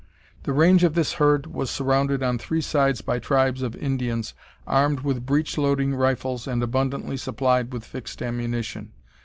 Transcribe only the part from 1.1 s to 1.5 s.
herd